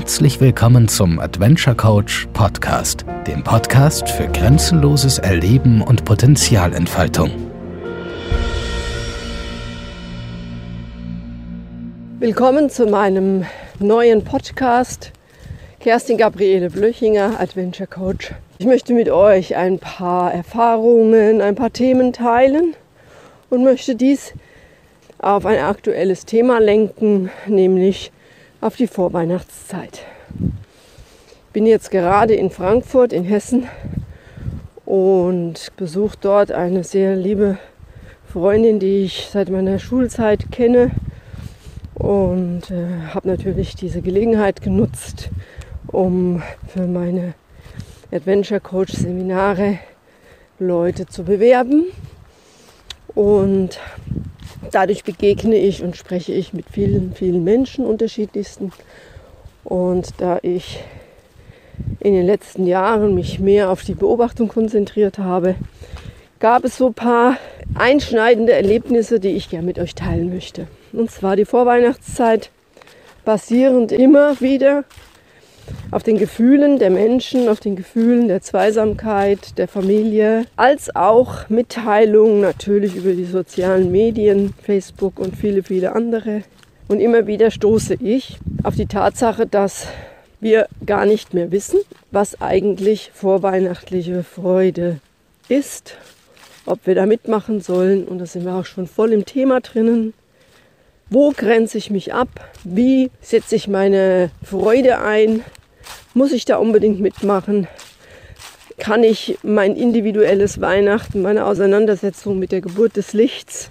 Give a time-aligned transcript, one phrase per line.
[0.00, 7.30] Herzlich willkommen zum Adventure Coach Podcast, dem Podcast für grenzenloses Erleben und Potenzialentfaltung.
[12.18, 13.44] Willkommen zu meinem
[13.78, 15.12] neuen Podcast.
[15.80, 18.32] Kerstin Gabriele Blöchinger, Adventure Coach.
[18.56, 22.74] Ich möchte mit euch ein paar Erfahrungen, ein paar Themen teilen
[23.50, 24.32] und möchte dies
[25.18, 28.12] auf ein aktuelles Thema lenken, nämlich
[28.60, 30.02] auf die Vorweihnachtszeit.
[30.38, 33.66] Ich bin jetzt gerade in Frankfurt in Hessen
[34.84, 37.58] und besuche dort eine sehr liebe
[38.30, 40.90] Freundin, die ich seit meiner Schulzeit kenne
[41.94, 45.30] und äh, habe natürlich diese Gelegenheit genutzt,
[45.88, 47.34] um für meine
[48.12, 49.78] Adventure Coach Seminare
[50.58, 51.86] Leute zu bewerben.
[53.14, 53.80] Und
[54.70, 58.72] dadurch begegne ich und spreche ich mit vielen, vielen Menschen unterschiedlichsten.
[59.64, 60.80] Und da ich
[62.00, 65.54] in den letzten Jahren mich mehr auf die Beobachtung konzentriert habe,
[66.38, 67.36] gab es so ein paar
[67.74, 70.66] einschneidende Erlebnisse, die ich gerne mit euch teilen möchte.
[70.92, 72.50] Und zwar die Vorweihnachtszeit,
[73.24, 74.84] basierend immer wieder
[75.90, 82.40] auf den Gefühlen der Menschen, auf den Gefühlen der Zweisamkeit, der Familie, als auch Mitteilungen
[82.40, 86.42] natürlich über die sozialen Medien, Facebook und viele, viele andere.
[86.88, 89.86] Und immer wieder stoße ich auf die Tatsache, dass
[90.40, 94.98] wir gar nicht mehr wissen, was eigentlich vorweihnachtliche Freude
[95.48, 95.96] ist,
[96.66, 98.04] ob wir da mitmachen sollen.
[98.04, 100.14] Und da sind wir auch schon voll im Thema drinnen.
[101.10, 102.28] Wo grenze ich mich ab?
[102.64, 105.44] Wie setze ich meine Freude ein?
[106.14, 107.68] Muss ich da unbedingt mitmachen?
[108.78, 113.70] Kann ich mein individuelles Weihnachten, meine Auseinandersetzung mit der Geburt des Lichts,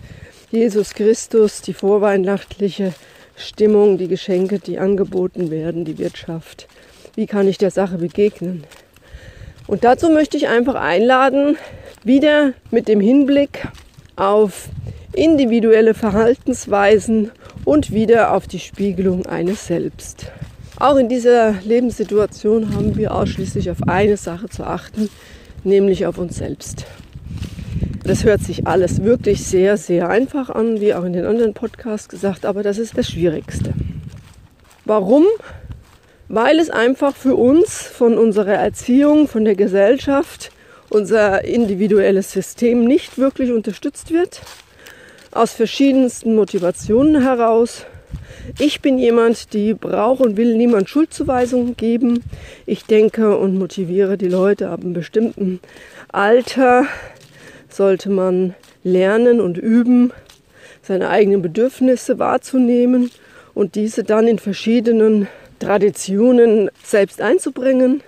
[0.52, 2.94] Jesus Christus, die vorweihnachtliche
[3.36, 6.68] Stimmung, die Geschenke, die angeboten werden, die Wirtschaft,
[7.16, 8.64] wie kann ich der Sache begegnen?
[9.68, 11.58] Und dazu möchte ich einfach einladen,
[12.04, 13.68] wieder mit dem Hinblick
[14.16, 14.70] auf
[15.14, 17.32] individuelle Verhaltensweisen
[17.66, 20.32] und wieder auf die Spiegelung eines Selbst.
[20.80, 25.10] Auch in dieser Lebenssituation haben wir ausschließlich auf eine Sache zu achten,
[25.66, 26.86] nämlich auf uns selbst.
[28.06, 32.08] Das hört sich alles wirklich sehr, sehr einfach an, wie auch in den anderen Podcasts
[32.08, 33.74] gesagt, aber das ist das Schwierigste.
[34.86, 35.26] Warum?
[36.30, 40.50] Weil es einfach für uns von unserer Erziehung, von der Gesellschaft,
[40.90, 44.42] unser individuelles System nicht wirklich unterstützt wird.
[45.32, 47.86] Aus verschiedensten Motivationen heraus.
[48.58, 52.24] Ich bin jemand, die braucht und will niemand Schuldzuweisungen geben.
[52.66, 55.60] Ich denke und motiviere die Leute ab einem bestimmten
[56.12, 56.86] Alter
[57.70, 60.12] sollte man lernen und üben,
[60.82, 63.12] seine eigenen Bedürfnisse wahrzunehmen
[63.54, 65.28] und diese dann in verschiedenen
[65.60, 68.02] Traditionen selbst einzubringen.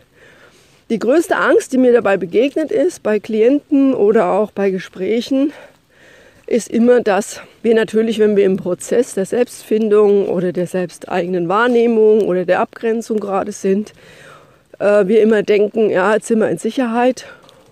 [0.90, 5.54] Die größte Angst, die mir dabei begegnet ist, bei Klienten oder auch bei Gesprächen,
[6.52, 12.24] ist immer, dass wir natürlich, wenn wir im Prozess der Selbstfindung oder der selbsteigenen Wahrnehmung
[12.24, 13.94] oder der Abgrenzung gerade sind,
[14.80, 17.26] äh, wir immer denken, ja, jetzt sind wir in Sicherheit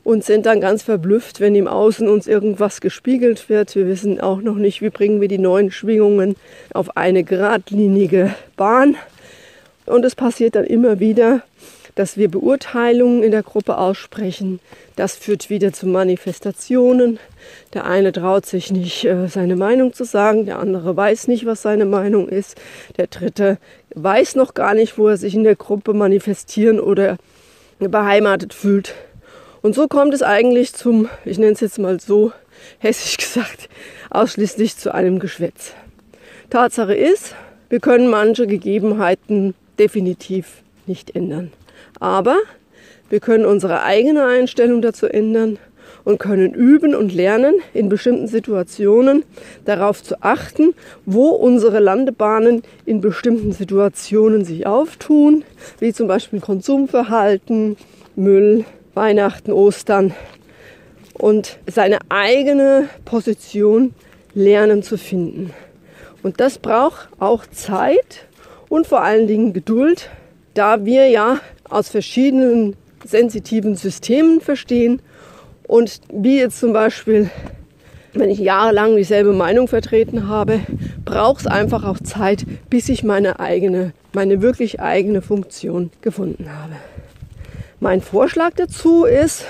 [0.06, 3.76] und sind dann ganz verblüfft, wenn im Außen uns irgendwas gespiegelt wird.
[3.76, 6.38] Wir wissen auch noch nicht, wie bringen wir die neuen Schwingungen
[6.74, 8.96] auf eine geradlinige Bahn.
[9.86, 11.42] Und es passiert dann immer wieder,
[11.96, 14.60] dass wir Beurteilungen in der Gruppe aussprechen.
[14.96, 17.20] Das führt wieder zu Manifestationen.
[17.74, 21.62] Der eine traut sich nicht, äh, seine Meinung zu sagen, der andere weiß nicht, was
[21.62, 22.56] seine Meinung ist,
[22.98, 23.58] der dritte
[23.96, 27.18] weiß noch gar nicht, wo er sich in der Gruppe manifestieren oder
[27.80, 28.94] beheimatet fühlt.
[29.62, 32.32] Und so kommt es eigentlich zum, ich nenne es jetzt mal so,
[32.80, 33.70] hessisch gesagt,
[34.10, 35.74] ausschließlich zu einem Geschwätz.
[36.50, 37.36] Tatsache ist,
[37.70, 41.52] wir können manche Gegebenheiten definitiv nicht ändern.
[42.00, 42.38] Aber
[43.10, 45.58] wir können unsere eigene Einstellung dazu ändern
[46.04, 49.24] und können üben und lernen, in bestimmten Situationen
[49.66, 50.74] darauf zu achten,
[51.06, 55.44] wo unsere Landebahnen in bestimmten Situationen sich auftun,
[55.80, 57.78] wie zum Beispiel Konsumverhalten,
[58.16, 60.14] Müll, Weihnachten, Ostern
[61.14, 63.94] und seine eigene Position
[64.34, 65.54] lernen zu finden.
[66.24, 68.26] Und das braucht auch Zeit
[68.68, 70.10] und vor allen Dingen Geduld,
[70.54, 71.40] da wir ja
[71.70, 72.76] aus verschiedenen
[73.06, 75.02] sensitiven Systemen verstehen
[75.70, 77.30] und wie jetzt zum Beispiel,
[78.14, 80.62] wenn ich jahrelang dieselbe Meinung vertreten habe,
[81.06, 86.74] braucht es einfach auch Zeit, bis ich meine eigene, meine wirklich eigene Funktion gefunden habe.
[87.80, 89.46] Mein Vorschlag dazu ist,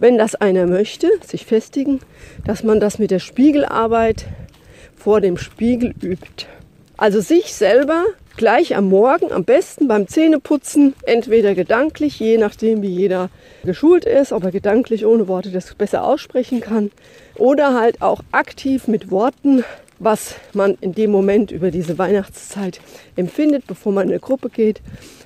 [0.00, 2.00] wenn das einer möchte, sich festigen,
[2.44, 4.26] dass man das mit der Spiegelarbeit
[4.96, 6.46] vor dem Spiegel übt.
[6.96, 8.04] Also sich selber
[8.36, 13.30] gleich am Morgen, am besten beim Zähneputzen, entweder gedanklich, je nachdem wie jeder
[13.64, 16.90] geschult ist, ob er gedanklich ohne Worte das besser aussprechen kann,
[17.36, 19.64] oder halt auch aktiv mit Worten,
[19.98, 22.80] was man in dem Moment über diese Weihnachtszeit
[23.16, 24.80] empfindet, bevor man in eine Gruppe geht,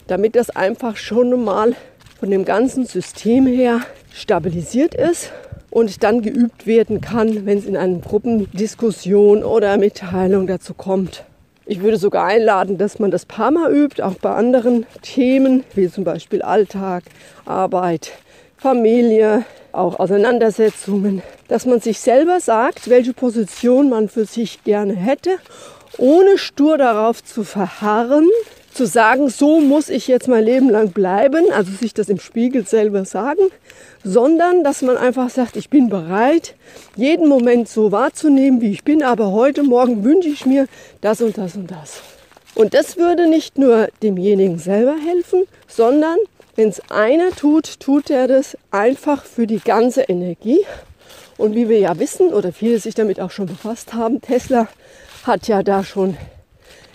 [0.07, 1.75] damit das einfach schon mal
[2.19, 3.81] von dem ganzen System her
[4.13, 5.33] stabilisiert ist
[5.71, 11.25] und dann geübt werden kann, wenn es in einer Gruppendiskussion oder Mitteilung dazu kommt.
[11.69, 15.91] Ich würde sogar einladen, dass man das paar Mal übt, auch bei anderen Themen, wie
[15.91, 17.03] zum Beispiel Alltag,
[17.45, 18.13] Arbeit,
[18.57, 25.39] Familie, auch Auseinandersetzungen, dass man sich selber sagt, welche Position man für sich gerne hätte,
[25.99, 28.29] ohne stur darauf zu verharren,
[28.77, 32.67] zu sagen, so muss ich jetzt mein Leben lang bleiben, also sich das im Spiegel
[32.67, 33.41] selber sagen,
[34.05, 36.55] sondern dass man einfach sagt, ich bin bereit,
[36.95, 40.67] jeden Moment so wahrzunehmen, wie ich bin, aber heute Morgen wünsche ich mir
[41.01, 42.03] das und das und das.
[42.55, 46.17] Und das würde nicht nur demjenigen selber helfen, sondern
[46.55, 50.61] wenn es einer tut, tut er das einfach für die ganze Energie.
[51.39, 54.69] Und wie wir ja wissen oder viele sich damit auch schon befasst haben, Tesla
[55.25, 56.17] hat ja da schon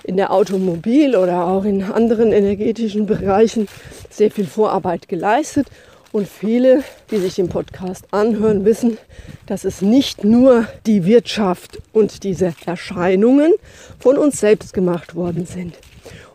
[0.03, 3.67] in der Automobil- oder auch in anderen energetischen Bereichen
[4.09, 5.67] sehr viel Vorarbeit geleistet.
[6.11, 8.97] Und viele, die sich den Podcast anhören, wissen,
[9.45, 13.53] dass es nicht nur die Wirtschaft und diese Erscheinungen
[13.97, 15.77] von uns selbst gemacht worden sind.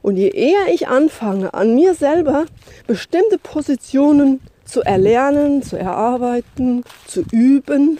[0.00, 2.46] Und je eher ich anfange, an mir selber
[2.86, 7.98] bestimmte Positionen zu erlernen, zu erarbeiten, zu üben,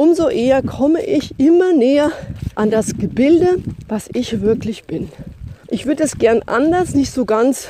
[0.00, 2.10] umso eher komme ich immer näher
[2.54, 5.10] an das Gebilde, was ich wirklich bin.
[5.68, 7.68] Ich würde es gern anders, nicht so ganz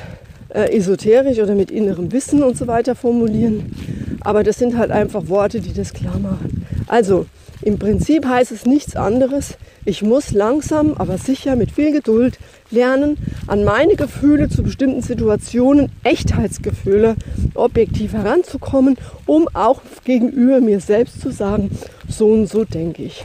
[0.50, 3.74] äh, esoterisch oder mit innerem Wissen und so weiter formulieren,
[4.20, 6.59] aber das sind halt einfach Worte, die das klar machen.
[6.90, 7.26] Also,
[7.62, 9.56] im Prinzip heißt es nichts anderes.
[9.84, 12.36] Ich muss langsam, aber sicher mit viel Geduld
[12.72, 13.16] lernen,
[13.46, 17.14] an meine Gefühle zu bestimmten Situationen, Echtheitsgefühle,
[17.54, 21.70] objektiv heranzukommen, um auch gegenüber mir selbst zu sagen,
[22.08, 23.24] so und so denke ich.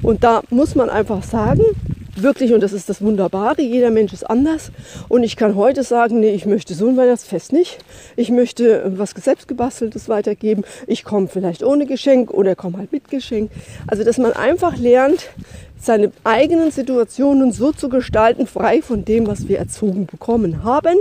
[0.00, 1.64] Und da muss man einfach sagen,
[2.16, 4.70] wirklich, und das ist das Wunderbare, jeder Mensch ist anders.
[5.08, 7.78] Und ich kann heute sagen, nee, ich möchte so ein Weihnachtsfest nicht.
[8.16, 10.64] Ich möchte was selbstgebasteltes weitergeben.
[10.86, 13.50] Ich komme vielleicht ohne Geschenk oder komme halt mit Geschenk.
[13.86, 15.30] Also, dass man einfach lernt,
[15.82, 20.96] seine eigenen Situationen so zu gestalten, frei von dem, was wir erzogen bekommen haben.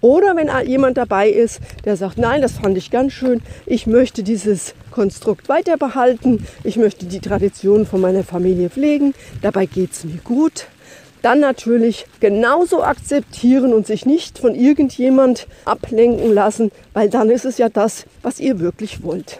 [0.00, 4.22] Oder wenn jemand dabei ist, der sagt, nein, das fand ich ganz schön, ich möchte
[4.22, 10.04] dieses Konstrukt weiter behalten, ich möchte die Tradition von meiner Familie pflegen, dabei geht es
[10.04, 10.66] mir gut.
[11.22, 17.58] Dann natürlich genauso akzeptieren und sich nicht von irgendjemand ablenken lassen, weil dann ist es
[17.58, 19.38] ja das, was ihr wirklich wollt.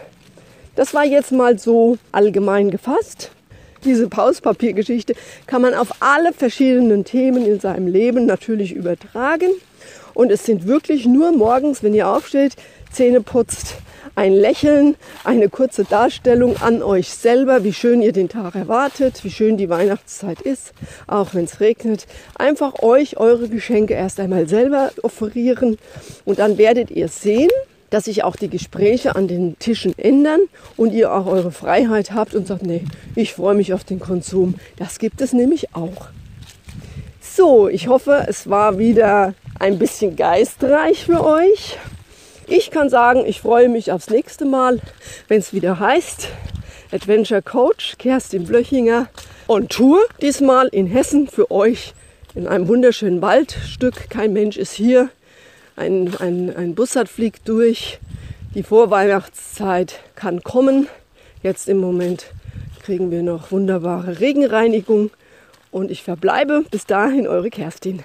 [0.75, 3.31] Das war jetzt mal so allgemein gefasst.
[3.83, 5.15] Diese Pauspapiergeschichte
[5.47, 9.49] kann man auf alle verschiedenen Themen in seinem Leben natürlich übertragen.
[10.13, 12.55] Und es sind wirklich nur morgens, wenn ihr aufsteht,
[12.91, 13.75] Zähne putzt,
[14.15, 19.31] ein Lächeln, eine kurze Darstellung an euch selber, wie schön ihr den Tag erwartet, wie
[19.31, 20.73] schön die Weihnachtszeit ist,
[21.07, 22.07] auch wenn es regnet.
[22.37, 25.77] Einfach euch eure Geschenke erst einmal selber offerieren
[26.25, 27.49] und dann werdet ihr sehen,
[27.89, 30.39] dass sich auch die Gespräche an den Tischen ändern
[30.77, 32.83] und ihr auch eure Freiheit habt und sagt, nee,
[33.15, 34.55] ich freue mich auf den Konsum.
[34.77, 36.07] Das gibt es nämlich auch.
[37.19, 41.77] So, ich hoffe, es war wieder ein bisschen geistreich für euch.
[42.47, 44.79] Ich kann sagen, ich freue mich aufs nächste Mal,
[45.27, 46.29] wenn es wieder heißt
[46.91, 49.07] Adventure Coach Kerstin Blöchinger
[49.47, 49.99] on Tour.
[50.19, 51.93] Diesmal in Hessen für euch
[52.33, 54.09] in einem wunderschönen Waldstück.
[54.09, 55.09] Kein Mensch ist hier.
[55.75, 57.99] Ein, ein, ein Bussard fliegt durch.
[58.55, 60.87] Die Vorweihnachtszeit kann kommen.
[61.43, 62.33] Jetzt im Moment
[62.81, 65.11] kriegen wir noch wunderbare Regenreinigung.
[65.69, 68.03] Und ich verbleibe bis dahin eure Kerstin.